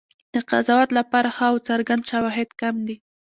د 0.33 0.35
قضاوت 0.49 0.89
لپاره 0.99 1.29
ښه 1.35 1.45
او 1.51 1.55
څرګند 1.67 2.03
شواهد 2.11 2.49
کم 2.61 2.75
دي. 2.87 2.95